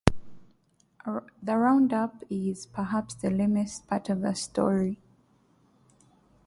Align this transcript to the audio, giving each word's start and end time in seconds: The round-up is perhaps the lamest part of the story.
The 1.43 1.57
round-up 1.57 2.23
is 2.27 2.65
perhaps 2.65 3.13
the 3.13 3.29
lamest 3.29 3.85
part 3.87 4.09
of 4.09 4.21
the 4.21 4.33
story. 4.33 4.97